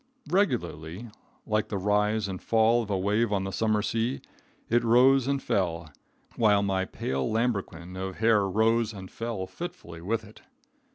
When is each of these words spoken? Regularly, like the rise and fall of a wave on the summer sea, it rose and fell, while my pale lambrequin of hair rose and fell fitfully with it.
Regularly, 0.31 1.11
like 1.45 1.67
the 1.69 1.77
rise 1.77 2.27
and 2.27 2.41
fall 2.41 2.81
of 2.81 2.89
a 2.89 2.97
wave 2.97 3.31
on 3.31 3.43
the 3.43 3.51
summer 3.51 3.83
sea, 3.83 4.19
it 4.67 4.83
rose 4.83 5.27
and 5.27 5.39
fell, 5.43 5.91
while 6.35 6.63
my 6.63 6.85
pale 6.85 7.29
lambrequin 7.29 7.95
of 7.95 8.15
hair 8.15 8.49
rose 8.49 8.93
and 8.93 9.11
fell 9.11 9.45
fitfully 9.45 10.01
with 10.01 10.23
it. 10.23 10.41